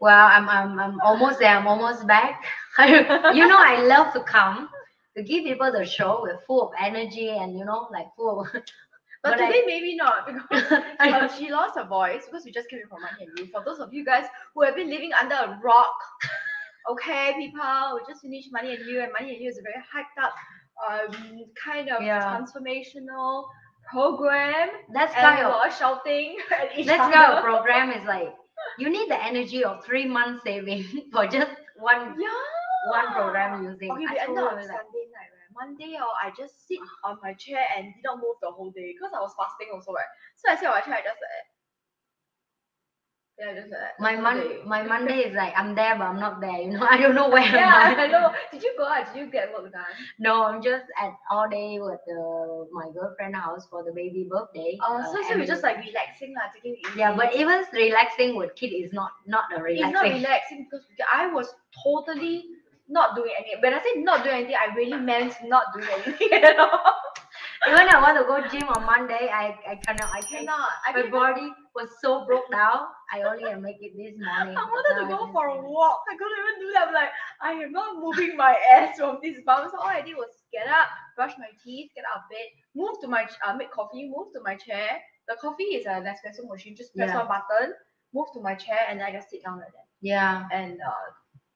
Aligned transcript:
Well, 0.00 0.26
I'm, 0.26 0.48
I'm, 0.48 0.78
I'm 0.78 1.00
almost 1.00 1.38
there. 1.40 1.56
I'm 1.56 1.66
almost 1.66 2.06
back. 2.06 2.44
you 2.78 3.46
know, 3.48 3.58
I 3.58 3.82
love 3.86 4.12
to 4.14 4.20
come 4.22 4.68
to 5.16 5.22
give 5.22 5.44
people 5.44 5.72
the 5.72 5.84
show 5.84 6.20
We're 6.22 6.38
full 6.46 6.62
of 6.68 6.72
energy 6.80 7.28
and 7.30 7.56
you 7.58 7.64
know, 7.64 7.88
like 7.92 8.06
full 8.16 8.40
of. 8.42 8.48
But, 9.22 9.36
But 9.36 9.40
I- 9.40 9.46
today 9.46 9.62
maybe 9.66 9.96
not 9.96 10.26
because 10.50 10.72
uh, 11.00 11.28
she 11.36 11.50
lost 11.50 11.76
her 11.76 11.86
voice 11.86 12.24
because 12.26 12.44
we 12.44 12.52
just 12.52 12.68
came 12.70 12.80
in 12.80 12.88
from 12.88 13.02
Money 13.02 13.26
and 13.26 13.38
You. 13.38 13.46
For 13.52 13.62
those 13.64 13.80
of 13.80 13.92
you 13.92 14.04
guys 14.04 14.26
who 14.54 14.62
have 14.62 14.76
been 14.76 14.88
living 14.90 15.10
under 15.20 15.34
a 15.34 15.60
rock, 15.62 15.94
okay, 16.90 17.34
people, 17.38 17.94
we 17.94 18.00
just 18.12 18.22
finished 18.22 18.48
Money 18.52 18.74
and 18.74 18.86
You, 18.86 19.02
and 19.02 19.12
Money 19.18 19.34
and 19.34 19.42
You 19.42 19.48
is 19.50 19.58
a 19.58 19.62
very 19.62 19.82
hyped 19.92 20.16
up, 20.22 20.34
um, 20.88 21.44
kind 21.62 21.88
of 21.90 22.02
Yeah. 22.02 22.22
transformational 22.22 23.44
program. 23.90 24.68
That's 24.92 25.14
And 25.14 25.22
kind 25.22 25.38
we 25.46 25.52
of 25.52 25.74
shouting 25.76 26.36
at 26.50 26.78
each 26.78 26.86
That's 26.86 27.02
other. 27.14 27.38
of 27.38 27.42
program 27.42 27.90
is 27.90 28.04
like 28.06 28.34
you 28.78 28.90
need 28.90 29.10
the 29.10 29.22
energy 29.22 29.64
of 29.64 29.84
three 29.84 30.06
months 30.06 30.42
saving 30.44 30.84
for 31.12 31.26
just 31.26 31.50
one 31.76 32.14
Yeah. 32.18 32.90
one 32.90 33.12
program 33.12 33.64
using. 33.64 33.90
Okay, 33.90 34.06
I 34.06 34.26
told 34.26 34.38
like, 34.38 34.66
Sunday 34.66 35.06
night, 35.10 35.30
right? 35.34 35.50
Monday, 35.54 35.98
oh, 36.00 36.14
I 36.22 36.30
just 36.36 36.66
sit 36.66 36.78
on 37.04 37.18
my 37.22 37.34
chair 37.34 37.64
and 37.76 37.92
did 37.94 38.04
not 38.04 38.18
move 38.18 38.36
the 38.42 38.50
whole 38.50 38.70
day 38.70 38.94
because 38.94 39.12
I 39.14 39.20
was 39.20 39.34
fasting 39.36 39.68
also, 39.74 39.92
right? 39.92 40.10
So 40.36 40.50
I 40.50 40.56
sit 40.56 40.66
on 40.66 40.74
my 40.74 40.80
chair, 40.80 40.94
I 40.94 41.02
just 41.02 41.18
like. 41.18 41.57
Yeah, 43.38 43.54
just 43.54 43.70
like 43.70 44.00
my 44.00 44.14
whole 44.14 44.22
mon 44.22 44.68
my 44.68 44.82
Monday 44.82 45.18
is 45.18 45.34
like 45.34 45.52
I'm 45.56 45.74
there 45.76 45.96
but 45.96 46.04
I'm 46.04 46.18
not 46.18 46.40
there. 46.40 46.60
You 46.60 46.72
know, 46.72 46.86
I 46.90 46.96
don't 46.96 47.14
know 47.14 47.28
where 47.28 47.42
Yeah, 47.42 47.94
I. 47.96 48.06
Know. 48.08 48.32
Did 48.50 48.64
you 48.64 48.74
go 48.76 48.84
out? 48.84 49.14
Did 49.14 49.20
you 49.20 49.30
get 49.30 49.52
work 49.52 49.70
done? 49.70 49.84
No, 50.18 50.42
I'm 50.44 50.60
just 50.60 50.86
at 51.00 51.12
all 51.30 51.48
day 51.48 51.78
with 51.80 52.00
the, 52.06 52.66
my 52.72 52.90
girlfriend 52.92 53.36
house 53.36 53.68
for 53.70 53.84
the 53.84 53.92
baby 53.92 54.26
birthday. 54.28 54.76
Oh, 54.82 54.98
uh, 54.98 55.06
so, 55.06 55.22
so 55.22 55.30
and 55.30 55.38
you're 55.38 55.46
just 55.46 55.62
like 55.62 55.76
relaxing, 55.78 56.34
lah, 56.34 56.50
taking 56.52 56.72
it 56.72 56.88
easy. 56.88 56.98
yeah, 56.98 57.14
but 57.14 57.36
even 57.36 57.62
relaxing 57.72 58.36
with 58.36 58.56
kid 58.56 58.74
is 58.74 58.92
not 58.92 59.12
not 59.26 59.44
a 59.56 59.62
relaxing. 59.62 59.86
it's 59.86 59.94
not 59.94 60.02
relaxing. 60.02 60.22
relaxing 60.24 60.66
because 60.68 60.86
I 61.12 61.26
was 61.32 61.54
totally 61.84 62.44
not 62.88 63.14
doing 63.14 63.30
anything. 63.38 63.60
When 63.62 63.74
I 63.74 63.78
say 63.78 64.00
not 64.02 64.24
doing 64.24 64.36
anything, 64.36 64.56
I 64.56 64.74
really 64.74 64.98
meant 64.98 65.34
not 65.44 65.66
doing 65.74 65.88
anything 65.94 66.32
at 66.42 66.58
all. 66.58 66.80
Even 67.66 67.88
I 67.88 68.00
want 68.00 68.16
to 68.18 68.24
go 68.24 68.40
to 68.40 68.48
gym 68.48 68.68
on 68.68 68.86
Monday, 68.86 69.28
I 69.32 69.56
I 69.66 69.74
cannot. 69.84 70.10
I 70.14 70.20
cannot. 70.20 70.68
I 70.86 70.92
My 70.92 71.08
body 71.10 71.50
was 71.74 71.88
so 72.00 72.24
broke 72.26 72.50
down. 72.50 72.86
I 73.12 73.22
only 73.22 73.44
can 73.44 73.62
make 73.62 73.78
it 73.80 73.92
this 73.96 74.14
morning. 74.20 74.56
I 74.60 74.64
wanted 74.64 75.02
to 75.02 75.08
go 75.16 75.32
for 75.32 75.48
a 75.48 75.60
walk. 75.60 76.00
I 76.10 76.14
couldn't 76.16 76.38
even 76.38 76.54
do 76.60 76.72
that. 76.74 76.88
I'm 76.88 76.94
like, 76.94 77.10
I 77.42 77.52
am 77.64 77.72
not 77.72 77.96
moving 77.98 78.36
my 78.36 78.54
ass 78.74 78.98
from 78.98 79.18
this 79.22 79.38
bum. 79.44 79.68
So 79.70 79.78
all 79.80 79.88
I 79.88 80.02
did 80.02 80.16
was 80.16 80.30
get 80.52 80.68
up, 80.68 80.88
brush 81.16 81.32
my 81.38 81.50
teeth, 81.64 81.90
get 81.94 82.04
out 82.12 82.22
of 82.22 82.30
bed, 82.30 82.46
move 82.76 83.00
to 83.02 83.08
my 83.08 83.26
uh, 83.44 83.54
make 83.56 83.70
coffee, 83.72 84.08
move 84.08 84.32
to 84.34 84.40
my 84.44 84.54
chair. 84.56 85.00
The 85.28 85.36
coffee 85.40 85.64
is 85.78 85.86
an 85.86 86.04
espresso 86.04 86.48
machine. 86.48 86.76
Just 86.76 86.94
press 86.94 87.10
Yeah. 87.10 87.18
one 87.18 87.28
button, 87.28 87.74
move 88.14 88.28
to 88.34 88.40
my 88.40 88.54
chair, 88.54 88.78
and 88.88 89.00
then 89.00 89.06
I 89.08 89.12
just 89.12 89.30
sit 89.30 89.42
down 89.44 89.58
like 89.58 89.72
that 89.72 89.88
Yeah. 90.00 90.46
and 90.52 90.78
uh, 90.80 91.06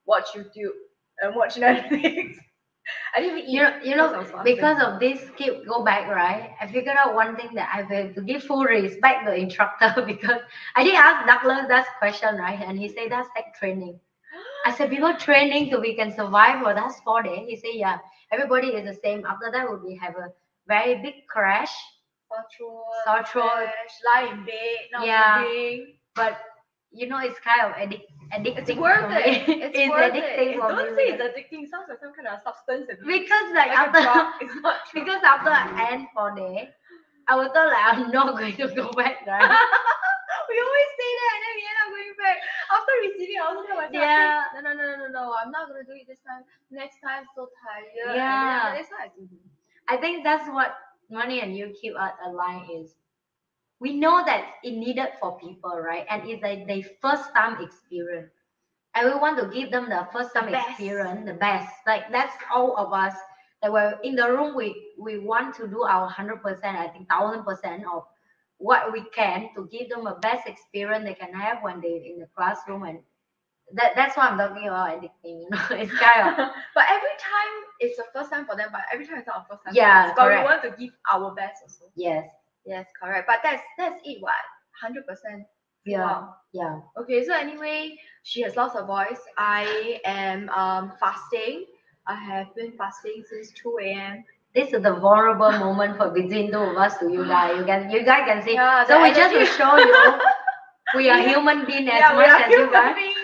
watch 0.06 0.32
YouTube 0.34 0.76
and 1.20 1.34
watch 1.36 1.54
Netflix. 1.62 2.36
I 3.14 3.20
didn't. 3.20 3.48
You 3.48 3.62
know, 3.62 3.72
you 3.84 3.96
know, 3.96 4.24
because 4.44 4.82
of 4.82 4.98
this 5.00 5.30
keep 5.36 5.66
go 5.66 5.84
back, 5.84 6.08
right? 6.08 6.50
I 6.60 6.66
figured 6.66 6.96
out 6.96 7.14
one 7.14 7.36
thing 7.36 7.50
that 7.54 7.68
I 7.72 7.82
have 7.82 8.14
to 8.14 8.20
give 8.22 8.42
full 8.42 8.64
respect 8.64 9.24
the 9.26 9.34
instructor 9.34 9.94
because 10.06 10.40
I 10.76 10.82
did 10.84 10.94
ask 10.94 11.26
Douglas 11.26 11.66
that 11.68 11.86
question, 11.98 12.36
right? 12.36 12.60
And 12.60 12.78
he 12.78 12.88
said 12.88 13.10
that's 13.10 13.28
like 13.36 13.54
training. 13.58 13.98
I 14.66 14.72
said 14.72 14.90
people 14.90 15.14
training 15.14 15.70
to 15.70 15.78
we 15.78 15.94
can 15.94 16.12
survive 16.12 16.62
for 16.62 16.74
that 16.74 16.92
four 17.04 17.22
days. 17.22 17.46
He 17.48 17.56
said, 17.56 17.74
yeah, 17.74 17.98
everybody 18.30 18.68
is 18.68 18.84
the 18.84 18.94
same. 19.02 19.24
After 19.26 19.50
that, 19.52 19.66
we 19.84 19.96
have 19.96 20.14
a 20.16 20.32
very 20.66 21.00
big 21.02 21.26
crash, 21.28 21.72
sore 22.28 22.44
throat, 22.56 22.84
Sore 23.04 23.24
throat. 23.24 23.68
lie 24.06 24.28
in 24.32 24.44
bed, 24.44 24.78
not 24.92 25.06
Yeah. 25.06 25.44
but 26.14 26.38
you 26.92 27.08
know, 27.08 27.18
it's 27.18 27.38
kind 27.40 27.60
of 27.66 27.72
addic- 27.76 28.06
addicting. 28.32 28.68
It's 28.68 28.78
worth 28.78 29.00
for 29.08 29.16
it. 29.16 29.48
It's, 29.48 29.78
it's 29.78 29.90
worth 29.90 30.12
addicting 30.12 30.50
it. 30.54 30.60
for 30.60 30.68
Don't 30.68 30.90
me 30.92 30.96
say 30.96 31.08
it's 31.12 31.16
because- 31.22 31.32
addicting. 31.36 31.62
It 31.64 31.70
sounds 31.70 31.86
like 31.88 32.00
some 32.00 32.12
kind 32.14 32.28
of 32.28 32.40
substance 32.42 32.86
because 33.06 33.48
like, 33.54 33.68
like 33.68 33.78
after 33.78 34.00
drug. 34.02 34.26
It's 34.42 34.56
not 34.62 34.76
true. 34.90 35.00
because 35.04 35.22
after 35.24 35.50
I 35.50 35.88
end 35.92 36.06
four 36.14 36.34
day, 36.36 36.68
I 37.28 37.36
was 37.36 37.48
thought 37.54 37.68
like 37.72 37.86
I'm 37.92 38.10
not 38.10 38.36
going 38.36 38.54
to 38.56 38.66
go 38.74 38.90
back, 38.92 39.24
right? 39.26 39.46
we 40.48 40.54
always 40.58 40.90
say 41.00 41.10
that 41.20 41.30
and 41.32 41.42
then 41.44 41.54
we 41.56 41.62
end 41.70 41.78
up 41.82 41.88
going 41.94 42.14
back. 42.18 42.38
After 42.72 42.92
receiving, 43.04 43.38
I 43.40 43.44
also 43.46 43.62
tell 43.66 43.76
myself, 43.76 43.94
Yeah. 43.94 44.42
no, 44.54 44.60
no, 44.60 44.72
no, 44.74 44.84
no, 44.90 44.96
no, 44.96 45.08
no, 45.08 45.24
I'm 45.40 45.50
not 45.50 45.68
gonna 45.68 45.84
do 45.84 45.92
it 45.96 46.06
this 46.08 46.20
time. 46.26 46.42
Next 46.70 46.98
time, 47.00 47.24
so 47.34 47.48
tired. 47.62 48.16
Yeah. 48.16 48.68
And 48.68 48.76
that's 48.78 48.90
what 48.90 49.00
I 49.00 49.08
do. 49.16 49.28
I 49.88 49.96
think 49.96 50.24
that's 50.24 50.48
what 50.50 50.74
money 51.10 51.40
and 51.40 51.56
you 51.56 51.72
keep 51.80 51.94
us 51.96 52.12
aligned 52.26 52.68
is. 52.74 52.94
We 53.82 53.96
know 53.98 54.22
that 54.24 54.44
it 54.62 54.72
needed 54.72 55.08
for 55.20 55.38
people, 55.38 55.76
right? 55.78 56.06
And 56.08 56.22
it's 56.30 56.42
like 56.42 56.66
their 56.66 56.82
first 57.00 57.34
time 57.34 57.60
experience. 57.62 58.30
And 58.94 59.08
we 59.08 59.18
want 59.18 59.38
to 59.40 59.48
give 59.48 59.70
them 59.72 59.88
the 59.88 60.06
first 60.12 60.34
time 60.34 60.52
best. 60.52 60.68
experience, 60.70 61.26
the 61.26 61.34
best. 61.34 61.74
Like 61.86 62.10
that's 62.12 62.34
all 62.54 62.76
of 62.76 62.92
us 62.92 63.14
that 63.62 63.72
were 63.72 63.98
in 64.04 64.14
the 64.14 64.30
room. 64.30 64.54
We 64.54 64.94
we 64.98 65.18
want 65.18 65.56
to 65.56 65.66
do 65.66 65.82
our 65.82 66.08
hundred 66.08 66.42
percent, 66.42 66.76
I 66.78 66.88
think 66.88 67.08
thousand 67.08 67.44
percent 67.44 67.84
of 67.92 68.04
what 68.58 68.92
we 68.92 69.02
can 69.14 69.48
to 69.56 69.66
give 69.72 69.88
them 69.88 70.06
a 70.06 70.14
best 70.20 70.46
experience 70.46 71.04
they 71.04 71.14
can 71.14 71.34
have 71.34 71.58
when 71.62 71.80
they're 71.80 72.04
in 72.04 72.20
the 72.20 72.28
classroom 72.36 72.84
and 72.84 73.00
that, 73.74 73.92
that's 73.96 74.16
what 74.16 74.30
I'm 74.30 74.38
talking 74.38 74.68
about 74.68 74.90
addicting, 74.90 75.42
you 75.42 75.48
know. 75.50 75.58
It's 75.70 75.92
kind 75.98 76.28
of 76.28 76.36
but 76.74 76.84
every 76.88 77.16
time 77.18 77.52
it's 77.80 77.96
the 77.96 78.04
first 78.14 78.30
time 78.30 78.46
for 78.46 78.56
them, 78.56 78.68
but 78.70 78.82
every 78.92 79.06
time 79.06 79.18
it's 79.18 79.26
not 79.26 79.36
our 79.36 79.46
first 79.50 79.64
time. 79.64 79.74
Yeah. 79.74 80.12
But 80.14 80.28
we 80.30 80.36
want 80.44 80.62
to 80.62 80.70
give 80.78 80.92
our 81.12 81.34
best 81.34 81.62
also. 81.62 81.90
yes. 81.96 82.28
Yes, 82.66 82.86
correct. 83.00 83.26
But 83.26 83.40
that's 83.42 83.62
that's 83.78 84.00
it. 84.04 84.18
What? 84.20 84.32
Hundred 84.80 85.06
percent. 85.06 85.44
Yeah. 85.84 86.26
Yeah. 86.52 86.80
Okay, 87.00 87.24
so 87.24 87.34
anyway, 87.34 87.96
she 88.22 88.42
has 88.42 88.56
lost 88.56 88.74
her 88.76 88.84
voice. 88.86 89.20
I 89.38 90.00
am 90.04 90.48
um 90.50 90.92
fasting. 91.00 91.66
I 92.06 92.14
have 92.14 92.54
been 92.54 92.72
fasting 92.76 93.22
since 93.30 93.52
2 93.62 93.78
a.m. 93.82 94.24
this 94.54 94.72
is 94.72 94.82
the 94.82 94.94
vulnerable 94.94 95.52
moment 95.52 95.96
for 95.96 96.10
between 96.10 96.50
two 96.50 96.58
of 96.58 96.76
us 96.76 96.98
to 96.98 97.10
you 97.10 97.24
guys. 97.26 97.56
You 97.58 97.64
can 97.64 97.90
you 97.90 98.04
guys 98.04 98.24
can 98.26 98.42
see. 98.42 98.54
Yeah, 98.54 98.84
so 98.84 99.00
we 99.02 99.12
just 99.12 99.34
to 99.34 99.44
show 99.46 99.76
you 99.78 100.18
we 100.96 101.08
are 101.10 101.20
human 101.30 101.64
beings 101.66 101.88
as 101.90 102.00
yeah, 102.00 102.12
we 102.16 102.24
much 102.24 102.40
as 102.42 102.50
you 102.50 102.70
guys. 102.70 102.94
beings. 102.96 103.21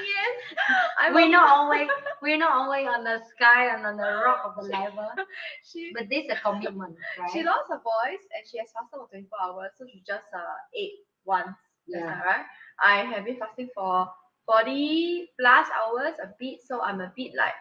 I'm 0.98 1.14
We're 1.14 1.28
not 1.30 1.48
always 1.48 1.88
we're 2.22 2.38
not 2.38 2.52
always 2.52 2.86
on 2.86 3.04
the 3.04 3.20
sky 3.36 3.74
and 3.74 3.86
on 3.86 3.96
the 3.96 4.02
rock 4.24 4.42
of 4.44 4.56
the 4.56 4.62
level. 4.70 5.08
She 5.64 5.92
But 5.94 6.08
this 6.10 6.24
is 6.24 6.30
a 6.32 6.40
commitment, 6.40 6.96
right? 7.18 7.30
she 7.32 7.42
lost 7.42 7.68
her 7.70 7.80
voice 7.80 8.24
and 8.34 8.42
she 8.50 8.58
has 8.58 8.68
fasted 8.72 8.98
for 8.98 9.08
24 9.08 9.38
hours, 9.42 9.70
so 9.78 9.86
she 9.90 10.02
just 10.06 10.26
uh 10.34 10.56
ate 10.76 10.98
once. 11.24 11.56
Yeah. 11.86 12.20
right. 12.22 12.44
I 12.84 13.04
have 13.04 13.24
been 13.24 13.36
fasting 13.38 13.68
for 13.74 14.08
40 14.46 15.30
plus 15.38 15.66
hours, 15.78 16.14
a 16.22 16.28
bit, 16.38 16.60
so 16.66 16.82
I'm 16.82 17.00
a 17.00 17.12
bit 17.16 17.32
like 17.36 17.54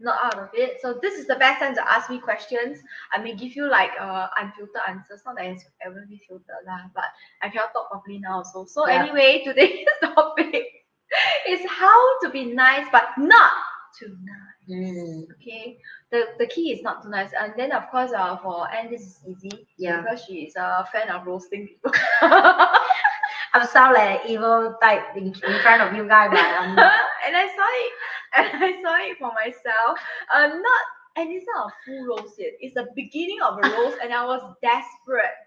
not 0.00 0.18
out 0.24 0.38
of 0.38 0.48
it. 0.54 0.78
So 0.82 0.98
this 1.00 1.14
is 1.18 1.26
the 1.26 1.36
best 1.36 1.60
time 1.60 1.74
to 1.74 1.90
ask 1.92 2.10
me 2.10 2.18
questions. 2.18 2.78
I 3.12 3.18
may 3.22 3.34
give 3.34 3.54
you 3.56 3.68
like 3.68 3.90
uh 4.00 4.28
unfiltered 4.38 4.82
answers, 4.88 5.22
not 5.26 5.36
that 5.36 5.46
it's 5.46 5.64
ever 5.84 6.04
be 6.08 6.20
filtered 6.28 6.64
lah, 6.66 6.90
but 6.94 7.04
I 7.42 7.48
cannot 7.48 7.72
talk 7.72 7.90
properly 7.90 8.18
now 8.18 8.38
also. 8.38 8.64
So 8.66 8.86
Yeah. 8.86 9.04
anyway, 9.04 9.42
today's 9.46 9.86
topic 10.02 10.83
is 11.48 11.60
how 11.68 12.18
to 12.20 12.30
be 12.30 12.44
nice 12.46 12.86
but 12.92 13.04
not 13.18 13.52
too 13.98 14.16
nice. 14.24 14.54
Mm, 14.68 15.26
Okay, 15.40 15.78
the 16.10 16.26
the 16.38 16.46
key 16.46 16.72
is 16.72 16.82
not 16.82 17.02
too 17.02 17.10
nice, 17.10 17.30
and 17.38 17.52
then 17.56 17.72
of 17.72 17.88
course, 17.90 18.12
uh, 18.12 18.36
for 18.38 18.66
Anne, 18.72 18.90
this 18.90 19.02
is 19.02 19.20
easy 19.28 19.66
yeah. 19.76 20.00
because 20.00 20.24
she 20.24 20.44
is 20.48 20.54
a 20.56 20.86
fan 20.92 21.10
of 21.10 21.26
roasting 21.26 21.68
people. 21.68 21.92
I'm 23.54 23.66
sound 23.68 23.94
like 23.94 24.24
an 24.24 24.30
evil 24.30 24.74
type 24.82 25.16
in, 25.16 25.26
in 25.28 25.60
front 25.62 25.82
of 25.82 25.94
you 25.94 26.08
guys, 26.08 26.30
but 26.30 26.40
I'm 26.40 26.74
not. 26.74 26.92
and 27.26 27.36
I 27.36 27.46
saw 27.46 27.68
it, 27.84 27.92
and 28.36 28.64
I 28.64 28.82
saw 28.82 28.96
it 29.10 29.18
for 29.18 29.32
myself. 29.32 29.98
Uh, 30.34 30.48
not, 30.48 30.82
and 31.16 31.30
it's 31.30 31.46
not 31.54 31.70
a 31.70 31.72
full 31.84 32.06
roast 32.06 32.34
yet. 32.38 32.52
It's 32.60 32.74
the 32.74 32.88
beginning 32.96 33.38
of 33.42 33.58
a 33.58 33.62
roast, 33.62 33.98
and 34.02 34.12
I 34.12 34.24
was 34.24 34.42
desperate 34.62 35.38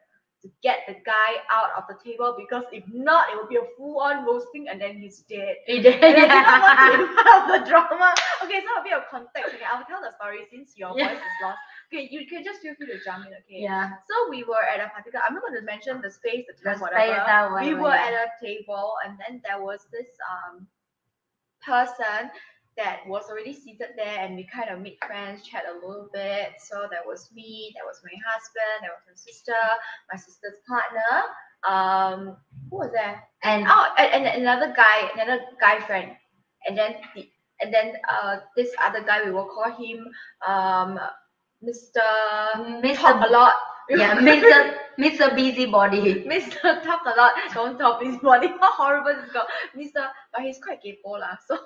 to 0.42 0.50
get 0.62 0.86
the 0.88 0.94
guy 1.06 1.32
out 1.52 1.72
of 1.78 1.84
the 1.90 1.98
table 2.04 2.36
because 2.38 2.64
if 2.72 2.84
not, 2.94 3.30
it 3.34 3.38
would 3.38 3.50
be 3.50 3.58
a 3.58 3.66
full-on 3.76 4.26
roasting, 4.26 4.68
and 4.70 4.80
then 4.80 4.98
he's 4.98 5.20
dead. 5.26 5.56
You 5.68 5.82
did, 5.82 6.04
And 6.04 6.14
I 6.14 6.14
did 6.14 6.30
not 6.30 6.62
want 6.62 6.78
to 6.78 6.86
yeah. 6.86 6.98
be 6.98 7.08
part 7.18 7.38
of 7.42 7.46
the 7.50 7.60
drama. 7.70 8.14
Okay, 8.46 8.62
so 8.62 8.70
a 8.80 8.84
bit 8.84 8.94
of 8.94 9.04
context. 9.10 9.56
Okay, 9.56 9.66
I'll 9.66 9.84
tell 9.86 10.02
the 10.02 10.14
story 10.22 10.46
since 10.52 10.78
your 10.78 10.94
Yeah. 10.96 11.10
voice 11.10 11.18
is 11.18 11.38
lost. 11.42 11.58
Okay, 11.92 12.08
you 12.12 12.28
can 12.28 12.44
just 12.44 12.62
feel 12.62 12.76
free 12.76 12.88
to 12.88 13.00
jump 13.04 13.26
in. 13.26 13.34
Okay. 13.34 13.66
yeah. 13.66 13.98
So 14.06 14.30
we 14.30 14.44
were 14.44 14.62
at 14.62 14.80
a 14.80 14.90
particular. 14.94 15.24
I'm 15.28 15.34
not 15.34 15.42
going 15.42 15.58
to 15.58 15.66
mention 15.66 16.02
the 16.02 16.12
space, 16.12 16.46
the 16.46 16.54
The 16.54 16.78
whatever. 16.78 17.02
space 17.02 17.24
that 17.26 17.50
we 17.66 17.74
were 17.74 17.96
yeah. 17.96 18.08
at 18.08 18.14
a 18.14 18.28
table, 18.44 18.94
and 19.06 19.18
then 19.18 19.42
there 19.44 19.62
was 19.62 19.88
this 19.92 20.10
um 20.30 20.68
person 21.66 22.30
that 22.78 23.02
was 23.08 23.26
already 23.30 23.54
seated 23.54 23.90
there, 23.98 24.20
and 24.20 24.36
we 24.36 24.48
kind 24.54 24.70
of 24.70 24.82
made 24.82 24.98
friends, 25.06 25.44
chat 25.44 25.64
a 25.70 25.76
little 25.86 26.10
bit. 26.14 26.54
So 26.60 26.88
that 26.92 27.06
was 27.06 27.30
me, 27.36 27.74
that 27.76 27.86
was 27.86 28.02
my 28.04 28.16
husband, 28.26 28.84
that 28.84 28.92
was 28.94 29.04
my 29.08 29.16
sister, 29.16 29.54
my 30.12 30.18
sister's 30.18 30.60
partner. 30.68 31.12
Um, 31.68 32.38
who 32.70 32.78
was 32.78 32.92
there? 32.94 33.24
And 33.44 33.66
Oh, 33.68 33.88
and, 33.98 34.26
and 34.26 34.42
another 34.44 34.74
guy, 34.76 35.10
another 35.16 35.42
guy 35.60 35.80
friend, 35.82 36.12
and 36.68 36.78
then 36.78 36.96
the, 37.16 37.30
and 37.62 37.74
then 37.74 37.94
uh 38.10 38.38
this 38.56 38.70
other 38.82 39.04
guy 39.04 39.24
we 39.26 39.32
will 39.32 39.46
call 39.50 39.72
him 39.76 40.08
um 40.48 41.00
Mr. 41.64 42.02
Mr. 42.84 42.96
Talk 42.96 43.28
a 43.28 43.32
lot. 43.32 43.56
Yeah, 43.90 44.18
Mr. 44.30 44.78
Mr. 45.00 45.36
Busybody. 45.36 46.26
Mr. 46.26 46.84
Talk 46.84 47.02
a 47.06 47.16
lot, 47.18 47.34
don't 47.54 47.78
talk 47.78 48.02
busybody. 48.02 48.48
How 48.60 48.72
horrible 48.74 49.22
this 49.22 49.32
girl. 49.32 49.48
Mr. 49.76 50.10
But 50.34 50.42
he's 50.42 50.60
quite 50.60 50.80
kepo 50.84 51.20
lah. 51.20 51.38
So 51.48 51.58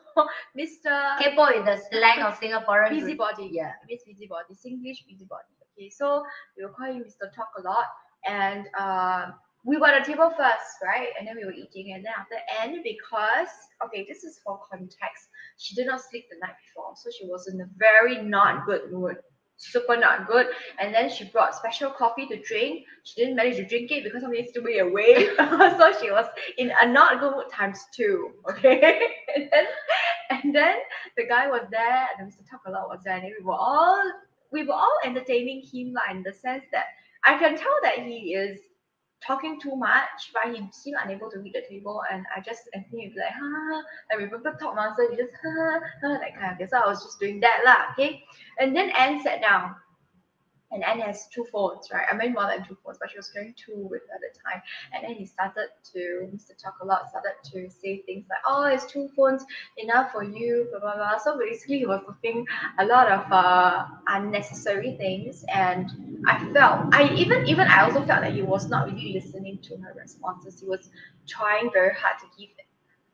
Mr. 0.57 1.18
Kepo 1.19 1.51
is 1.57 1.65
the 1.65 1.79
slang 1.89 2.21
of 2.21 2.39
Singaporean. 2.39 2.89
Busybody. 2.89 3.50
Yeah. 3.51 3.73
Miss 3.89 4.03
Busybody. 4.03 4.53
Singlish 4.53 5.07
Busybody. 5.07 5.51
Okay, 5.73 5.89
so 5.89 6.23
we 6.57 6.65
will 6.65 6.73
call 6.73 6.88
him 6.88 7.03
Mr. 7.03 7.33
Talk 7.33 7.50
a 7.57 7.62
lot. 7.62 7.85
And 8.27 8.68
uh, 8.77 9.31
we 9.63 9.77
were 9.77 9.88
at 9.88 10.06
the 10.06 10.12
table 10.12 10.31
first, 10.38 10.81
right? 10.83 11.09
And 11.18 11.27
then 11.27 11.38
we 11.38 11.45
were 11.45 11.53
eating. 11.53 11.94
And 11.94 12.06
then 12.06 12.13
after 12.18 12.35
and 12.62 12.83
because 12.83 13.53
okay, 13.85 14.06
this 14.07 14.23
is 14.23 14.39
for 14.44 14.59
context. 14.69 15.29
She 15.57 15.75
did 15.75 15.88
not 15.88 16.01
sleep 16.01 16.25
the 16.29 16.38
night 16.45 16.56
before, 16.68 16.94
so 16.95 17.09
she 17.18 17.25
was 17.25 17.47
in 17.47 17.62
a 17.62 17.69
very 17.77 18.21
not 18.21 18.65
good 18.65 18.91
mood. 18.91 19.18
Super 19.63 19.96
not 19.96 20.28
good. 20.28 20.48
And 20.80 20.92
then 20.92 21.08
she 21.08 21.25
brought 21.25 21.54
special 21.54 21.92
coffee 21.92 22.25
to 22.28 22.42
drink. 22.42 22.84
She 23.04 23.22
didn't 23.22 23.36
manage 23.36 23.58
to 23.58 23.66
drink 23.66 23.92
it 23.92 24.04
because 24.04 24.22
somebody 24.22 24.48
threw 24.48 24.68
it 24.68 24.80
away. 24.80 25.28
so 25.38 25.94
she 26.02 26.10
was 26.10 26.25
in 26.58 26.72
a 26.81 26.88
not 26.88 27.19
good 27.19 27.36
mood 27.36 27.46
times 27.52 27.86
two. 27.96 28.31
Okay. 28.50 29.00
and 29.36 29.50
then 29.52 29.66
and 30.31 30.56
then 30.56 30.75
the 31.16 31.28
guy 31.28 31.48
was 31.48 31.62
there 31.69 32.08
and 32.18 32.28
Mr. 32.28 32.50
Talk 32.50 32.62
a 32.66 32.72
lot 32.72 32.90
was 32.90 33.02
there 33.06 33.18
and 33.18 33.24
we 33.24 33.46
were 33.46 33.54
all 33.54 34.02
we 34.52 34.63
were 34.63 34.74
all 34.74 34.98
entertaining 35.06 35.62
him 35.62 35.94
like 35.94 36.16
in 36.16 36.24
the 36.24 36.34
sense 36.34 36.64
that 36.72 36.86
I 37.24 37.38
can 37.38 37.56
tell 37.56 37.78
that 37.84 38.00
he 38.00 38.34
is 38.34 38.60
talking 39.25 39.59
too 39.59 39.75
much, 39.75 40.31
but 40.33 40.53
he 40.53 40.63
seemed 40.71 40.97
unable 41.03 41.29
to 41.31 41.39
read 41.39 41.53
the 41.53 41.63
table, 41.69 42.01
and 42.12 42.25
I 42.35 42.41
just 42.41 42.63
and 42.73 42.83
he 42.89 43.07
would 43.07 43.13
be 43.13 43.19
like, 43.19 43.31
ha, 43.31 43.83
like 44.09 44.19
remember 44.19 44.57
talk 44.59 44.75
nonsense, 44.75 45.09
we 45.12 45.18
just 45.18 45.33
ha, 45.41 45.79
ha, 46.01 46.18
that 46.19 46.35
kind 46.35 46.51
of 46.53 46.57
thing. 46.57 46.68
So 46.69 46.77
I 46.77 46.88
was 46.88 47.03
just 47.03 47.19
doing 47.19 47.39
that 47.41 47.62
lah, 47.65 47.94
okay. 47.94 48.23
And 48.59 48.75
then 48.75 48.89
Anne 48.97 49.21
sat 49.23 49.41
down, 49.41 49.75
and 50.71 50.83
Anne 50.83 51.00
has 51.00 51.27
two 51.27 51.45
phones, 51.51 51.89
right? 51.91 52.06
I 52.12 52.15
mean 52.15 52.33
more 52.33 52.47
than 52.47 52.65
two 52.65 52.77
phones, 52.83 52.97
but 53.00 53.12
she 53.12 53.18
was 53.18 53.29
carrying 53.29 53.53
two 53.57 53.88
with 53.89 54.01
her 54.07 54.15
at 54.15 54.21
the 54.21 54.39
time. 54.39 54.62
And 54.94 55.03
then 55.03 55.15
he 55.15 55.25
started 55.25 55.68
to 55.94 56.29
Mr. 56.33 56.57
Talk 56.62 56.75
a 56.81 56.85
lot 56.85 57.09
started 57.09 57.33
to 57.51 57.69
say 57.69 58.01
things 58.06 58.25
like, 58.29 58.39
oh, 58.47 58.63
it's 58.65 58.85
two 58.85 59.09
phones 59.15 59.44
enough 59.77 60.12
for 60.12 60.23
you, 60.23 60.68
blah 60.71 60.79
blah 60.79 60.95
blah. 60.95 61.18
So 61.18 61.38
basically, 61.38 61.79
he 61.79 61.85
was 61.85 62.01
talking 62.06 62.45
a 62.79 62.85
lot 62.85 63.12
of 63.12 63.31
uh, 63.31 63.85
unnecessary 64.07 64.95
things, 64.97 65.44
and 65.53 66.23
I 66.27 66.39
felt 66.53 66.94
I 66.94 67.13
even 67.15 67.45
even 67.47 67.68
I 67.68 67.83
also 67.83 68.06
felt 68.06 68.21
that 68.21 68.33
he 68.33 68.41
was 68.41 68.69
not 68.69 68.88
really 68.88 69.13
listening 69.13 69.59
to 69.63 69.77
her 69.77 69.94
responses. 70.00 70.59
He 70.62 70.68
was 70.68 70.89
trying 71.27 71.69
very 71.71 71.94
hard 71.94 72.18
to 72.19 72.25
give. 72.38 72.50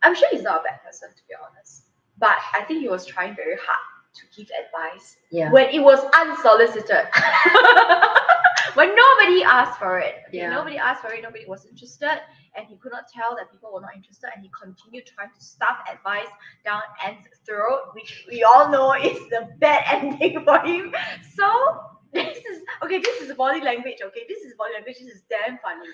I'm 0.04 0.16
sure 0.16 0.30
he's 0.32 0.44
not 0.44 0.62
a 0.62 0.64
bad 0.64 0.84
person 0.86 1.10
to 1.10 1.22
be 1.28 1.34
honest, 1.36 1.86
but 2.20 2.36
I 2.54 2.64
think 2.64 2.82
he 2.82 2.88
was 2.88 3.06
trying 3.06 3.36
very 3.36 3.58
hard 3.58 3.97
to 4.16 4.24
give 4.36 4.50
advice 4.66 5.18
Yeah. 5.32 5.52
when 5.52 5.70
it 5.70 5.80
was 5.80 6.00
unsolicited. 6.16 7.06
when 8.74 8.96
nobody 8.96 9.44
asked 9.44 9.80
for 9.80 10.00
it. 10.00 10.16
Okay, 10.28 10.38
Yeah. 10.40 10.50
Nobody 10.50 10.78
asked 10.78 11.02
for 11.02 11.12
it, 11.14 11.24
nobody 11.24 11.46
was 11.48 11.66
interested, 11.66 12.22
and 12.56 12.66
he 12.68 12.78
could 12.78 12.92
not 12.92 13.06
tell 13.14 13.36
that 13.36 13.52
people 13.52 13.72
were 13.74 13.82
not 13.82 13.96
interested, 13.96 14.30
and 14.36 14.44
he 14.44 14.50
continued 14.60 15.06
trying 15.08 15.32
to 15.34 15.44
stuff 15.44 15.78
advice 15.92 16.30
down 16.66 16.82
Anne's 17.06 17.26
throat, 17.46 17.94
which 17.94 18.26
we 18.30 18.44
all 18.44 18.70
know 18.70 18.94
is 18.94 19.18
the 19.30 19.50
bad 19.60 19.84
ending 19.92 20.44
for 20.44 20.60
him. 20.60 20.94
So 21.36 21.48
this 22.14 22.38
is 22.38 22.62
okay, 22.84 23.00
this 23.00 23.22
is 23.22 23.34
body 23.36 23.62
language, 23.62 23.98
okay? 24.04 24.24
This 24.28 24.44
is 24.44 24.54
body 24.56 24.74
language, 24.74 24.98
this 25.00 25.08
is 25.16 25.24
damn 25.30 25.58
funny. 25.60 25.88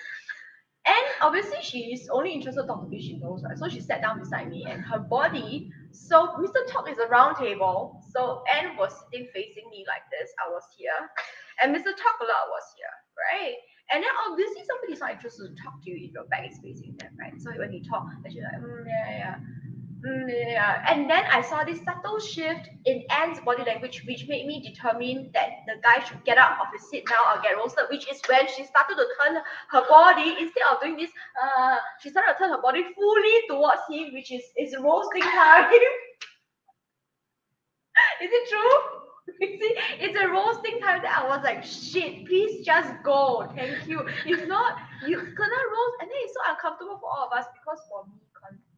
And 0.86 1.06
obviously 1.22 1.58
she 1.62 1.94
is 1.94 2.10
only 2.10 2.34
interested 2.34 2.62
to 2.64 2.68
talk 2.68 2.84
to 2.84 2.90
me, 2.90 3.02
she 3.02 3.18
knows, 3.18 3.44
right? 3.44 3.58
So 3.58 3.70
she 3.70 3.80
sat 3.80 4.02
down 4.02 4.20
beside 4.20 4.50
me 4.50 4.66
and 4.70 4.82
her 4.84 5.00
body, 5.00 5.72
so 5.94 6.34
Mr. 6.42 6.66
Talk 6.68 6.90
is 6.90 6.98
a 6.98 7.08
round 7.08 7.38
table. 7.38 8.02
So 8.12 8.44
Anne 8.52 8.76
was 8.78 8.92
sitting 9.06 9.28
facing 9.34 9.70
me 9.70 9.86
like 9.88 10.02
this. 10.12 10.34
I 10.44 10.50
was 10.50 10.64
here. 10.76 10.98
And 11.62 11.74
Mr. 11.74 11.94
Talk 11.94 12.18
lot 12.20 12.50
was 12.50 12.66
here, 12.76 12.96
right? 13.16 13.56
And 13.94 14.04
then 14.04 14.10
obviously 14.28 14.64
somebody's 14.66 15.00
not 15.00 15.12
interested 15.12 15.56
to 15.56 15.64
talk 15.64 15.84
to 15.84 15.90
you 15.90 16.10
if 16.10 16.14
your 16.14 16.26
back 16.26 16.50
is 16.50 16.58
facing 16.58 16.98
them, 16.98 17.14
right? 17.20 17.34
So 17.40 17.52
when 17.58 17.72
he 17.72 17.82
talked, 17.82 18.10
and 18.26 18.34
she's 18.34 18.42
like, 18.42 18.62
mm, 18.62 18.86
yeah, 18.88 19.10
yeah. 19.10 19.36
Yeah. 20.28 20.84
And 20.88 21.10
then 21.10 21.24
I 21.32 21.42
saw 21.42 21.64
this 21.64 21.80
subtle 21.84 22.20
shift 22.20 22.70
in 22.86 23.04
Anne's 23.10 23.40
body 23.40 23.64
language, 23.64 24.04
which 24.08 24.28
made 24.28 24.46
me 24.46 24.62
determine 24.62 25.32
that 25.34 25.50
the 25.68 25.82
guy 25.82 26.04
should 26.04 26.24
get 26.24 26.38
out 26.38 26.60
of 26.62 26.68
his 26.72 26.88
seat 26.90 27.06
now 27.10 27.34
or 27.36 27.42
get 27.42 27.58
roasted, 27.58 27.86
which 27.90 28.10
is 28.12 28.22
when 28.28 28.48
she 28.48 28.64
started 28.66 28.96
to 28.96 29.08
turn 29.22 29.38
her 29.70 29.88
body, 29.90 30.36
instead 30.40 30.64
of 30.72 30.80
doing 30.82 30.98
this, 30.98 31.10
uh, 31.42 31.78
she 32.02 32.10
started 32.10 32.34
to 32.34 32.40
turn 32.40 32.50
her 32.50 32.62
body 32.62 32.84
fully 32.96 33.34
towards 33.50 33.82
him, 33.90 34.14
which 34.14 34.32
is, 34.32 34.44
is 34.58 34.76
roasting 34.80 35.24
time. 35.24 35.72
is 38.22 38.30
it 38.32 38.50
true? 38.50 39.00
See, 39.40 39.76
it's 40.00 40.20
a 40.20 40.28
roasting 40.28 40.80
time 40.82 41.02
that 41.02 41.24
I 41.24 41.28
was 41.28 41.44
like, 41.44 41.64
shit, 41.64 42.26
please 42.28 42.66
just 42.66 42.92
go. 43.04 43.50
Thank 43.56 43.88
you. 43.88 44.06
If 44.26 44.48
not, 44.48 44.78
you 45.08 45.18
cannot 45.18 45.66
roast. 45.72 45.96
And 46.02 46.12
then 46.12 46.18
it's 46.24 46.34
so 46.34 46.42
uncomfortable 46.52 46.98
for 47.00 47.10
all 47.10 47.30
of 47.32 47.38
us 47.38 47.46
because 47.56 47.80
for 47.90 48.06
me, 48.06 48.20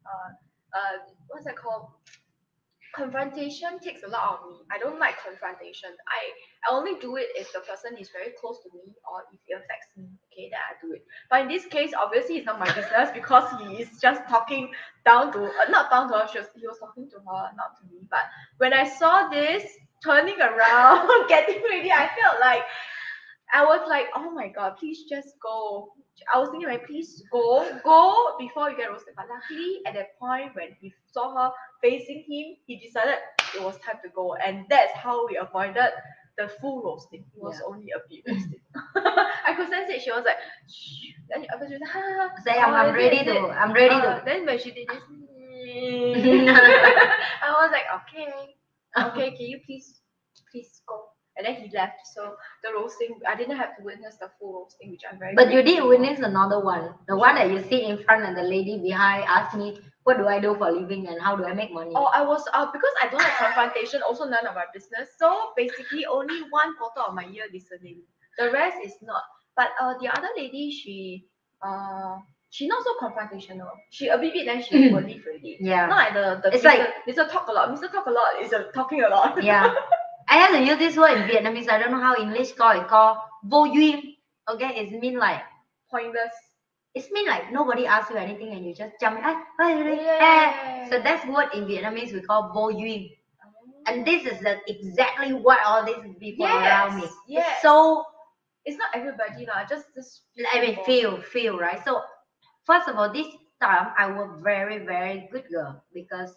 uh, 0.06 0.30
uh, 0.76 0.98
what's 1.36 1.46
that 1.46 1.58
called? 1.58 1.92
Confrontation 2.96 3.78
takes 3.84 4.04
a 4.04 4.08
lot 4.08 4.40
of 4.40 4.50
me. 4.50 4.56
I 4.72 4.78
don't 4.80 4.98
like 4.98 5.20
confrontation. 5.20 5.90
I, 6.08 6.32
I 6.64 6.74
only 6.74 6.96
do 7.02 7.18
it 7.18 7.28
if 7.36 7.52
the 7.52 7.60
person 7.60 8.00
is 8.00 8.08
very 8.08 8.32
close 8.40 8.64
to 8.64 8.70
me 8.74 8.96
or 9.04 9.28
if 9.34 9.40
it 9.46 9.52
affects 9.52 9.92
me. 9.98 10.08
Okay, 10.32 10.48
then 10.48 10.64
I 10.64 10.80
do 10.80 10.94
it. 10.94 11.04
But 11.30 11.42
in 11.42 11.50
this 11.50 11.66
case, 11.66 11.92
obviously, 11.92 12.38
it's 12.38 12.46
not 12.46 12.58
my 12.58 12.72
business 12.72 13.12
because 13.14 13.44
he 13.60 13.84
is 13.84 14.00
just 14.00 14.22
talking 14.30 14.72
down 15.04 15.34
to, 15.34 15.44
uh, 15.44 15.68
not 15.70 15.92
down 15.92 16.08
to 16.08 16.20
her, 16.20 16.28
she 16.32 16.40
was, 16.40 16.48
he 16.56 16.66
was 16.66 16.80
talking 16.80 17.10
to 17.10 17.18
her, 17.18 17.52
not 17.60 17.76
to 17.80 17.84
me. 17.92 18.00
But 18.10 18.32
when 18.64 18.72
I 18.72 18.88
saw 18.88 19.28
this 19.28 19.68
turning 20.02 20.40
around, 20.40 21.28
getting 21.28 21.62
ready, 21.68 21.92
I 21.92 22.08
felt 22.16 22.40
like 22.40 22.64
I 23.56 23.64
was 23.64 23.88
like, 23.88 24.08
oh 24.16 24.32
my 24.32 24.50
god, 24.50 24.76
please 24.78 25.04
just 25.10 25.30
go. 25.42 25.94
I 26.34 26.40
was 26.40 26.50
thinking, 26.50 26.68
like, 26.70 26.86
please 26.88 27.24
go, 27.32 27.66
go 27.86 28.36
before 28.38 28.70
you 28.70 28.76
get 28.78 28.90
roasted. 28.90 29.14
But 29.16 29.28
luckily, 29.30 29.80
at 29.88 29.94
that 29.94 30.20
point 30.20 30.54
when 30.56 30.76
he 30.82 30.94
saw 31.12 31.34
her 31.36 31.52
facing 31.82 32.26
him, 32.28 32.58
he 32.68 32.78
decided 32.86 33.16
it 33.56 33.62
was 33.64 33.78
time 33.80 34.00
to 34.04 34.10
go, 34.14 34.36
and 34.36 34.66
that's 34.70 34.92
how 34.94 35.26
we 35.28 35.38
avoided 35.38 35.92
the 36.38 36.50
full 36.60 36.84
roasting. 36.84 37.24
It 37.34 37.42
was 37.42 37.56
Yeah. 37.62 37.72
only 37.72 37.88
a 37.96 38.00
bit 38.10 38.24
roasting. 38.28 38.60
I 39.48 39.54
could 39.56 39.70
sense 39.70 39.90
it. 39.90 40.02
She 40.02 40.12
was 40.12 40.26
like, 40.26 40.38
Shh. 40.68 41.16
then 41.30 41.46
after 41.54 41.66
she 41.68 41.74
was 41.76 41.82
like, 41.82 41.92
ha, 41.92 42.30
Say 42.44 42.60
I'm, 42.60 42.74
oh, 42.74 42.78
I'm 42.78 42.94
ready 42.94 43.24
to. 43.24 43.40
I'm 43.56 43.72
ready 43.72 43.96
Uh, 43.96 44.20
to. 44.20 44.26
Then 44.26 44.46
when 44.46 44.60
she 44.60 44.72
did 44.72 44.88
this, 44.90 45.00
I 46.16 47.52
was 47.56 47.72
like, 47.72 47.88
okay, 48.04 48.34
okay, 49.00 49.32
can 49.38 49.46
you 49.48 49.60
please, 49.66 50.02
please 50.52 50.82
go? 50.88 51.05
And 51.38 51.46
then 51.46 51.56
he 51.56 51.70
left. 51.76 52.08
So 52.14 52.36
the 52.64 52.72
roasting, 52.74 53.20
I 53.28 53.36
didn't 53.36 53.58
have 53.58 53.76
to 53.78 53.84
witness 53.84 54.16
the 54.16 54.30
full 54.40 54.54
roasting, 54.54 54.92
which 54.92 55.02
I'm 55.12 55.20
very. 55.20 55.36
But 55.36 55.52
you 55.52 55.62
did 55.64 55.84
witness 55.84 56.20
another 56.20 56.60
one. 56.60 56.94
The 57.08 57.18
one 57.18 57.36
that 57.36 57.52
you 57.52 57.62
see 57.64 57.84
in 57.86 57.98
front 58.04 58.24
and 58.24 58.38
the 58.38 58.44
lady 58.44 58.80
behind 58.80 59.26
asked 59.28 59.56
me, 59.58 59.80
"What 60.04 60.18
do 60.18 60.28
I 60.28 60.40
do 60.40 60.56
for 60.56 60.70
a 60.70 60.72
living 60.72 61.08
and 61.08 61.22
how 61.22 61.36
do 61.36 61.44
I 61.44 61.54
make 61.54 61.74
money?" 61.74 61.92
Oh, 61.96 62.06
I 62.14 62.24
was 62.24 62.44
uh, 62.54 62.72
because 62.72 62.96
I 63.04 63.10
don't 63.10 63.22
like 63.22 63.36
confrontation. 63.38 64.02
Also, 64.02 64.24
none 64.26 64.48
of 64.48 64.56
my 64.56 64.66
business. 64.74 65.10
So 65.20 65.52
basically, 65.58 66.06
only 66.06 66.40
one 66.50 66.76
quarter 66.78 67.02
of 67.02 67.14
my 67.16 67.26
year 67.26 67.46
listening. 67.54 68.02
The 68.38 68.52
rest 68.52 68.78
is 68.84 68.94
not. 69.02 69.24
But 69.58 69.70
uh, 69.82 69.94
the 70.02 70.08
other 70.08 70.30
lady, 70.38 70.72
she 70.72 71.28
uh, 71.62 72.16
she 72.50 72.68
not 72.68 72.84
so 72.86 72.96
confrontational. 73.02 73.72
She 73.90 74.08
a 74.08 74.18
bit 74.18 74.32
bit, 74.34 74.46
then 74.46 74.62
she 74.64 74.90
will 74.94 75.02
leave 75.04 75.26
already. 75.28 75.58
Yeah. 75.60 75.88
Not 75.88 75.98
like 75.98 76.14
the 76.14 76.40
the 76.44 76.56
It's 76.56 76.64
Mr. 76.64 76.80
like- 76.80 77.06
Mr. 77.08 77.30
Talk 77.30 77.48
a 77.50 77.52
lot. 77.52 77.70
Mr. 77.76 77.92
Talk 77.92 78.06
a 78.08 78.12
lot 78.12 78.42
is 78.42 78.54
a 78.54 78.72
talking 78.74 79.04
a 79.04 79.10
lot. 79.10 79.42
yeah. 79.44 79.74
I 80.28 80.38
have 80.38 80.52
to 80.52 80.64
use 80.64 80.78
this 80.78 80.98
word 80.98 81.18
in 81.18 81.28
Vietnamese. 81.30 81.70
I 81.70 81.78
don't 81.78 81.92
know 81.92 82.02
how 82.02 82.16
English 82.20 82.54
call 82.54 82.80
it. 82.80 82.88
Called 82.88 83.18
vô 83.44 83.68
duyên. 83.68 84.18
Okay, 84.48 84.76
it 84.76 84.92
mean 85.02 85.18
like 85.18 85.42
Pointless. 85.90 86.34
it's 86.96 87.12
mean 87.12 87.28
like 87.28 87.52
nobody 87.52 87.86
asks 87.86 88.10
you 88.10 88.18
anything 88.18 88.54
and 88.54 88.66
you 88.66 88.74
just 88.74 88.94
jump. 89.00 89.20
Ah, 89.22 89.44
ah. 89.60 90.88
So 90.90 91.02
that's 91.02 91.26
what 91.28 91.54
in 91.54 91.66
Vietnamese 91.66 92.14
we 92.14 92.22
call 92.22 92.52
vô 92.56 92.72
duyên. 92.72 93.12
And 93.88 94.06
this 94.06 94.26
is 94.26 94.40
the, 94.40 94.60
exactly 94.68 95.34
what 95.34 95.60
all 95.64 95.86
these 95.86 96.16
people 96.20 96.46
around 96.46 96.96
me. 96.96 97.04
Yes, 97.04 97.14
yes. 97.28 97.48
It's 97.54 97.62
so 97.62 98.04
it's 98.66 98.78
not 98.78 98.90
everybody 98.96 99.46
lah. 99.46 99.66
Just 99.70 99.94
this. 99.96 100.22
I 100.54 100.62
mean 100.62 100.78
feel 100.86 101.22
feel 101.22 101.60
right. 101.60 101.84
So 101.86 102.02
first 102.66 102.88
of 102.90 102.96
all, 102.96 103.12
this 103.14 103.28
time 103.62 103.94
I 103.98 104.10
was 104.10 104.42
very 104.42 104.80
very 104.86 105.30
good 105.32 105.46
girl 105.52 105.84
because 105.94 106.34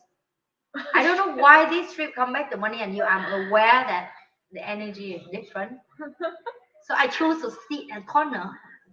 I 0.94 1.02
don't 1.02 1.16
know 1.16 1.42
why 1.42 1.68
this 1.68 1.94
trip 1.94 2.14
come 2.14 2.32
back 2.32 2.50
to 2.50 2.56
money 2.56 2.80
and 2.82 2.94
you. 2.96 3.02
I'm 3.02 3.48
aware 3.48 3.84
that 3.86 4.10
the 4.52 4.66
energy 4.66 5.14
is 5.14 5.22
different. 5.32 5.72
so 6.86 6.94
I 6.96 7.06
choose 7.06 7.42
to 7.42 7.50
sit 7.50 7.88
in 7.90 8.02
corner. 8.04 8.50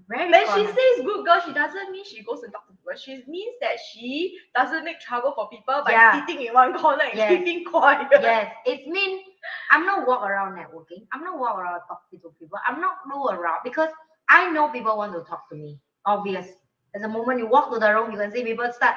Very 0.08 0.29
When 0.32 0.46
she 0.55 0.65
says 0.67 1.05
good 1.05 1.25
girl, 1.25 1.41
she 1.46 1.53
doesn't 1.53 1.91
mean 1.91 2.05
she 2.05 2.22
goes 2.24 2.44
and 2.44 2.51
talk 2.53 2.67
to 2.67 2.74
people. 2.74 2.94
She 2.96 3.24
means 3.27 3.55
that 3.62 3.77
she 3.91 4.38
doesn't 4.55 4.84
make 4.84 5.00
trouble 5.00 5.34
for 5.36 5.50
people 5.50 5.82
by 5.86 5.94
Yeah. 5.94 6.25
sitting 6.25 6.46
in 6.46 6.53
one 6.53 6.77
corner 6.77 7.03
and 7.03 7.17
Yes. 7.17 7.29
keeping 7.39 7.65
quiet. 7.65 8.08
yes, 8.22 8.53
it 8.65 8.88
means 8.88 9.24
I'm 9.72 9.86
not 9.86 10.08
walk 10.08 10.24
around 10.24 10.55
networking. 10.58 11.08
I'm 11.12 11.24
not 11.24 11.39
walk 11.39 11.58
around 11.58 11.82
talking 11.88 12.20
to 12.22 12.34
people. 12.39 12.60
I'm 12.67 12.79
not 12.82 12.98
do 13.12 13.29
around 13.29 13.60
because 13.63 13.89
I 14.29 14.51
know 14.51 14.70
people 14.70 14.96
want 14.98 15.13
to 15.13 15.24
talk 15.24 15.50
to 15.50 15.55
me. 15.55 15.79
Obvious. 16.05 16.48
At 16.96 17.01
the 17.01 17.08
moment 17.08 17.39
you 17.39 17.48
walk 17.48 17.72
to 17.74 17.79
the 17.79 17.94
room, 17.94 18.12
you 18.12 18.17
can 18.17 18.32
see 18.32 18.44
people 18.44 18.72
start. 18.72 18.96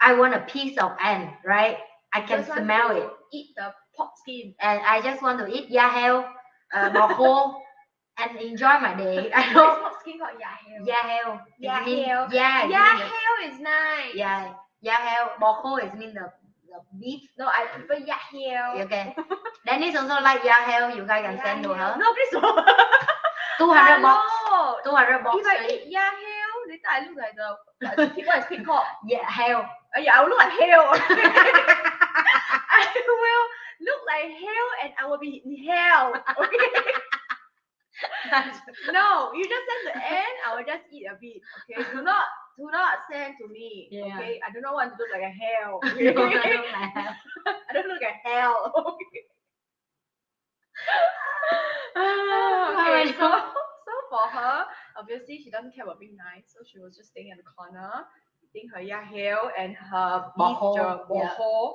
I 0.00 0.14
want 0.14 0.34
a 0.34 0.40
piece 0.40 0.78
of 0.78 0.92
ant, 1.02 1.34
right? 1.44 1.78
I 2.14 2.20
can 2.22 2.44
Just 2.44 2.52
smell 2.56 2.90
it, 2.96 3.08
Eat 3.32 3.54
the 3.56 3.74
pork 3.96 4.10
skin. 4.22 4.54
and 4.60 4.80
I 4.80 5.00
just 5.02 5.22
want 5.22 5.38
to 5.40 5.46
eat 5.46 5.68
ya 5.68 5.90
heo, 5.90 6.24
uh, 6.74 6.88
bò 6.90 7.08
khô, 7.12 7.60
and 8.18 8.36
enjoy 8.40 8.78
my 8.80 8.94
day. 8.94 9.30
I 9.34 9.52
don't. 9.52 9.82
not 9.82 10.00
skin 10.00 10.18
called. 10.18 10.40
Yeah, 10.40 10.56
hell. 11.04 11.34
It 11.36 11.52
Yeah, 11.60 11.84
mean- 11.84 12.04
hell. 12.04 12.28
Yeah, 12.32 12.66
the- 12.66 13.04
hell 13.04 13.36
is 13.44 13.60
nice. 13.60 14.14
yeah, 14.14 14.54
yeah, 14.80 14.96
hell. 15.08 15.32
Bò 15.40 15.60
khô 15.62 15.76
is 15.84 15.92
mean 15.94 16.14
the 16.14 16.32
the 16.68 16.80
beef. 17.00 17.28
No, 17.38 17.46
I 17.46 17.66
prefer 17.72 18.00
yeah 18.04 18.16
hell. 18.32 18.80
Okay. 18.84 19.14
Dennis 19.66 19.96
also 19.96 20.16
like 20.24 20.42
yeah 20.44 20.64
hell. 20.64 20.88
You 20.96 21.04
guys 21.04 21.24
can 21.24 21.40
send 21.44 21.62
to 21.64 21.74
her. 21.74 21.96
No, 21.98 22.12
please 22.14 22.32
don't. 22.32 22.66
Two 23.58 23.70
hundred 23.72 24.02
box. 24.02 24.22
Hello. 24.30 24.76
Two 24.84 24.94
hundred 24.96 25.24
box. 25.24 25.36
If 25.40 25.46
I 25.46 25.56
eat 25.68 25.82
yeah 25.92 26.08
hell, 26.08 26.56
later 26.68 26.88
I 26.88 26.98
look 27.04 27.16
like 27.20 27.34
the 27.36 28.24
what 28.26 28.38
is 28.38 28.44
pig 28.48 28.64
called? 28.64 28.84
Yeah, 29.06 29.24
hell. 29.28 29.68
Uh, 29.96 30.00
yeah, 30.00 30.12
I 30.16 30.22
will 30.22 30.30
look 30.30 30.38
like 30.38 30.52
hell. 30.52 30.88
I 32.68 32.84
will 33.06 33.46
look 33.80 34.02
like 34.06 34.30
hell 34.36 34.68
and 34.84 34.92
I 35.00 35.06
will 35.06 35.18
be 35.18 35.42
in 35.44 35.56
hell. 35.68 36.12
Okay. 36.12 36.68
no, 38.92 39.32
you 39.34 39.44
just 39.44 39.64
send 39.66 39.82
the 39.90 39.96
end, 39.96 40.36
I 40.46 40.54
will 40.54 40.64
just 40.66 40.84
eat 40.92 41.06
a 41.10 41.16
bit. 41.20 41.40
Okay. 41.66 41.82
Do 41.92 42.02
not 42.02 42.24
do 42.58 42.68
not 42.70 42.98
send 43.10 43.34
to 43.40 43.48
me. 43.48 43.88
Yeah. 43.90 44.18
Okay. 44.18 44.40
I 44.46 44.52
do 44.52 44.60
not 44.60 44.74
want 44.74 44.92
to 44.92 44.96
look 44.98 45.10
like 45.12 45.22
a 45.22 45.34
hell. 45.34 45.80
No, 45.82 45.88
I 45.90 46.12
don't 46.12 46.72
like 46.72 46.92
hell. 46.94 47.16
I 47.46 47.72
don't 47.72 47.88
look 47.88 48.02
like 48.02 48.20
hell. 48.24 48.72
Okay. 48.76 49.22
Oh 51.98 52.76
okay, 52.78 53.10
so 53.18 53.26
so 53.26 53.92
for 54.08 54.30
her, 54.30 54.62
obviously 54.96 55.40
she 55.42 55.50
doesn't 55.50 55.74
care 55.74 55.82
about 55.82 55.98
being 55.98 56.14
nice, 56.14 56.46
so 56.46 56.62
she 56.62 56.78
was 56.78 56.94
just 56.96 57.10
staying 57.10 57.30
in 57.30 57.36
the 57.36 57.42
corner, 57.42 58.06
eating 58.54 58.68
her 58.74 58.80
yahel 58.80 59.50
and 59.58 59.74
her 59.76 60.24
beef 60.36 60.56
Boho, 60.58 61.00
yeah. 61.14 61.30
boho. 61.38 61.72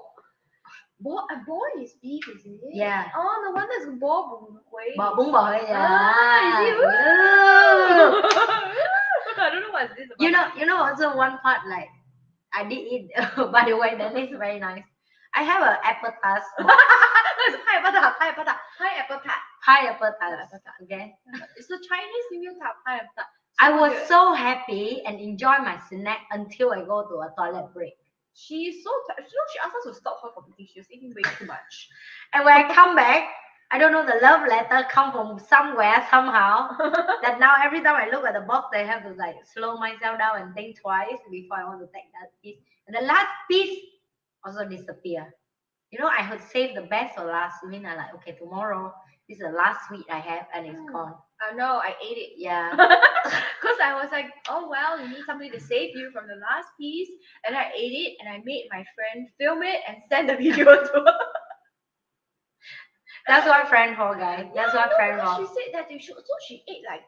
Bo, 1.00 1.18
a 1.18 1.36
boy 1.46 1.68
is 1.82 1.94
beef, 2.02 2.28
is 2.30 2.46
it? 2.46 2.60
Yeah. 2.72 3.06
Oh, 3.16 3.42
no 3.44 3.52
wonder 3.52 3.74
it's 3.76 3.86
bo 4.00 4.62
quấy. 4.72 4.96
Bò 4.98 5.16
bún 5.16 5.32
bò 5.32 5.52
yeah. 5.52 5.76
Ah, 5.76 6.62
is 6.64 6.80
it? 6.80 6.86
I 9.44 9.50
don't 9.50 9.62
know 9.64 9.72
what 9.72 9.90
is 9.92 9.96
this 9.98 10.08
about. 10.08 10.22
You 10.24 10.32
know, 10.32 10.48
you 10.58 10.66
know 10.66 10.78
also 10.78 11.16
one 11.18 11.38
part 11.40 11.68
like 11.68 11.90
I 12.54 12.64
did 12.64 12.80
eat. 12.80 13.10
by 13.52 13.66
the 13.68 13.76
way, 13.76 13.96
that 13.98 14.16
is 14.16 14.30
very 14.38 14.60
nice. 14.60 14.84
I 15.36 15.44
have 15.44 15.62
a 15.64 15.80
apple 15.84 16.12
tart. 16.24 16.44
box. 16.60 16.84
That's 17.44 17.58
pineapple 17.66 17.92
tart, 18.00 18.14
pineapple 18.20 18.46
tart, 18.46 18.58
pineapple 18.78 19.20
tart. 19.26 19.42
Pineapple 19.66 20.12
tart. 20.20 20.22
Pineapple 20.22 20.60
tart. 20.64 20.76
Okay. 20.84 21.14
It's 21.58 21.68
the 21.68 21.80
Chinese 21.90 22.26
New 22.32 22.42
Year 22.42 22.54
tart, 22.62 22.76
pineapple 22.86 23.12
tart. 23.18 23.28
I 23.60 23.72
was 23.72 23.94
good. 23.94 24.08
so 24.08 24.34
happy 24.34 25.02
and 25.06 25.20
enjoy 25.20 25.58
my 25.60 25.80
snack 25.90 26.22
until 26.32 26.72
I 26.72 26.84
go 26.84 27.08
to 27.08 27.16
a 27.22 27.34
toilet 27.38 27.74
break. 27.74 27.94
She's 28.34 28.84
so 28.84 28.90
tired. 29.08 29.28
You 29.32 29.38
know, 29.38 29.48
she 29.54 29.60
asked 29.60 29.76
us 29.78 29.86
to 29.86 29.94
stop 29.94 30.22
her 30.24 30.30
from 30.34 30.46
eating. 30.54 30.68
She 30.74 30.80
was 30.80 30.92
eating 30.92 31.14
way 31.16 31.24
too 31.38 31.46
much. 31.46 31.90
And 32.34 32.46
when 32.46 32.54
I 32.56 32.74
come 32.74 32.96
back, 32.96 33.30
I 33.72 33.78
don't 33.78 33.92
know 33.92 34.06
the 34.06 34.20
love 34.22 34.48
letter 34.48 34.88
come 34.90 35.12
from 35.12 35.40
somewhere 35.40 36.06
somehow. 36.10 36.78
that 37.22 37.40
now 37.40 37.54
every 37.64 37.82
time 37.82 37.96
I 37.96 38.10
look 38.12 38.26
at 38.26 38.34
the 38.34 38.42
box, 38.42 38.70
I 38.74 38.84
have 38.84 39.04
to 39.04 39.14
like 39.14 39.36
slow 39.46 39.78
myself 39.78 40.18
down 40.20 40.42
and 40.42 40.54
think 40.54 40.80
twice 40.80 41.18
before 41.32 41.58
I 41.58 41.66
want 41.66 41.80
to 41.82 41.88
take 41.88 42.12
that 42.14 42.32
piece. 42.42 42.58
And 42.88 42.96
the 42.96 43.02
last 43.02 43.28
piece 43.50 43.80
also 44.46 44.68
disappear. 44.68 45.34
You 45.92 46.00
know, 46.00 46.10
I 46.10 46.30
would 46.30 46.42
save 46.42 46.76
the 46.76 46.84
best 46.84 47.16
for 47.16 47.26
last. 47.26 47.58
I 47.64 47.68
mean, 47.70 47.86
I 47.86 47.96
like 47.96 48.14
okay, 48.16 48.34
tomorrow 48.34 48.94
this 49.34 49.48
is 49.48 49.52
the 49.52 49.58
last 49.58 49.88
sweet 49.88 50.06
I 50.12 50.20
have 50.20 50.48
and 50.54 50.68
it's 50.68 50.86
Mm. 50.90 50.94
gone. 50.94 51.16
I 51.42 51.56
know, 51.56 51.82
I 51.82 51.96
ate 52.02 52.18
it. 52.18 52.34
Yeah. 52.38 52.70
Because 53.62 53.80
I 53.84 53.96
was 53.96 54.12
like, 54.12 54.28
oh 54.50 54.70
well, 54.70 55.00
you 55.02 55.10
need 55.10 55.26
somebody 55.26 55.50
to 55.52 55.60
save 55.60 55.96
you 55.96 56.12
from 56.12 56.28
the 56.28 56.36
last 56.36 56.68
piece. 56.80 57.10
And 57.46 57.56
I 57.56 57.72
ate 57.76 57.94
it 57.94 58.18
and 58.20 58.30
I 58.30 58.42
made 58.46 58.68
my 58.72 58.86
friend 58.96 59.28
film 59.40 59.64
it 59.64 59.82
and 59.88 59.98
send 60.10 60.30
the 60.30 60.36
video 60.46 60.66
to 60.66 61.00
her. 61.00 61.20
That's 63.28 63.48
what 63.48 63.68
friend 63.70 63.96
for 63.96 64.16
guys. 64.16 64.48
That's 64.56 64.74
what 64.74 64.90
No, 64.90 64.96
friend 64.98 65.20
because. 65.22 65.38
She 65.48 65.54
said 65.54 65.74
that 65.74 65.90
they 65.90 65.98
should, 66.00 66.16
so 66.18 66.34
she 66.48 66.64
ate 66.70 66.84
like 66.90 67.04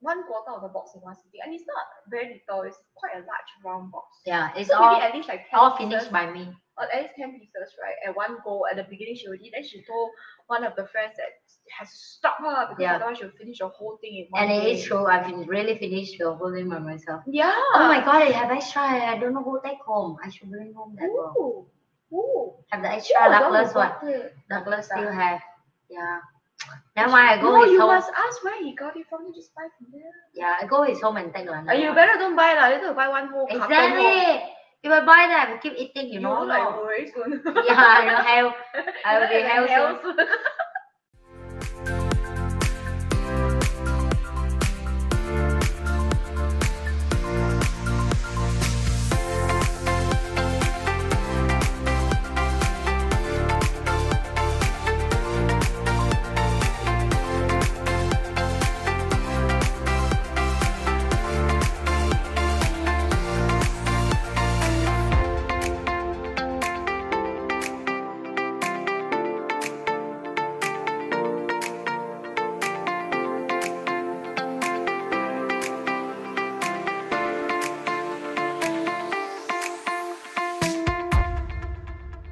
one 0.00 0.22
quarter 0.26 0.52
of 0.56 0.62
the 0.62 0.68
box 0.68 0.92
in 0.94 1.00
one 1.00 1.14
sitting. 1.16 1.40
And 1.44 1.54
it's 1.54 1.64
not 1.66 1.84
very 2.08 2.40
little, 2.46 2.62
it's 2.62 2.78
quite 2.94 3.14
a 3.16 3.18
large 3.26 3.50
round 3.64 3.90
box. 3.90 4.06
Yeah, 4.24 4.50
it's 4.56 4.68
so 4.68 4.76
all 4.78 4.96
at 4.96 5.14
least 5.14 5.28
like 5.28 5.50
10 5.50 5.58
all 5.58 5.76
pieces, 5.76 5.90
finished 6.06 6.12
by 6.12 6.30
me. 6.30 6.54
or 6.78 6.84
at 6.94 7.02
least 7.02 7.14
10 7.18 7.32
pieces, 7.38 7.74
right? 7.82 7.96
At 8.06 8.14
one 8.16 8.36
go. 8.44 8.62
At 8.70 8.76
the 8.76 8.84
beginning, 8.88 9.16
she 9.16 9.26
eat. 9.42 9.50
Then 9.52 9.64
she 9.64 9.82
told 9.82 10.10
one 10.46 10.62
of 10.64 10.76
the 10.76 10.86
friends 10.86 11.14
that 11.16 11.34
has 11.78 11.90
to 11.90 11.98
stop 11.98 12.38
her 12.38 12.68
because 12.70 12.80
Yeah. 12.82 12.94
otherwise 12.96 13.18
she'll 13.18 13.30
finish 13.36 13.58
the 13.58 13.68
whole 13.68 13.98
thing 14.00 14.14
in 14.18 14.26
one 14.30 14.42
And 14.44 14.52
it 14.52 14.60
day. 14.62 14.72
is 14.74 14.84
true. 14.84 15.04
I've 15.06 15.26
been 15.26 15.46
really 15.46 15.76
finished 15.78 16.14
the 16.18 16.32
whole 16.32 16.52
thing 16.52 16.68
by 16.70 16.78
myself. 16.78 17.22
Yeah. 17.26 17.52
Oh 17.74 17.88
my 17.88 17.98
god, 18.04 18.22
I 18.22 18.30
have 18.30 18.50
extra. 18.52 18.82
I 18.82 19.18
don't 19.18 19.34
know 19.34 19.42
who 19.42 19.60
take 19.64 19.80
home. 19.80 20.16
I 20.24 20.30
should 20.30 20.50
bring 20.50 20.72
home 20.74 20.94
that 21.00 21.10
one. 21.10 21.34
Ooh. 21.36 21.66
Ooh. 22.14 22.54
Have 22.70 22.82
the 22.82 22.90
extra 22.92 23.18
Douglas 23.28 23.74
one. 23.74 23.92
Douglas 24.48 24.86
still 24.86 25.10
have. 25.12 25.40
Yeah. 25.90 26.20
Now 26.96 27.10
why 27.10 27.34
I 27.34 27.36
go 27.40 27.52
no, 27.52 27.62
his 27.62 27.72
you 27.72 27.80
home. 27.80 27.94
must 27.94 28.10
ask 28.10 28.42
where 28.44 28.58
he 28.62 28.74
got 28.74 28.96
it 28.96 29.06
from. 29.08 29.26
You 29.26 29.32
just 29.34 29.54
buy 29.54 29.68
from 29.78 29.86
there. 29.92 30.10
Yeah, 30.34 30.56
I 30.60 30.66
go 30.66 30.82
his 30.82 31.00
home 31.00 31.16
and 31.16 31.32
take 31.32 31.48
one. 31.48 31.68
Uh, 31.68 31.72
you 31.72 31.94
better 31.94 32.18
don't 32.18 32.34
buy 32.36 32.54
lah. 32.54 32.68
Later 32.68 32.92
buy 32.94 33.08
one 33.08 33.28
whole. 33.28 33.46
Exactly. 33.48 34.54
If 34.82 34.92
I 34.92 35.00
buy 35.00 35.26
that, 35.30 35.48
I 35.48 35.52
will 35.52 35.58
keep 35.58 35.74
eating. 35.76 36.06
You 36.08 36.14
You 36.14 36.20
know. 36.20 36.42
like 36.42 37.10
soon. 37.14 37.42
yeah, 37.66 37.78
I 37.78 38.04
will 38.06 38.22
have. 38.32 38.52
I 39.04 39.18
will 39.18 39.28
be 39.30 39.40
healthy. 39.42 40.24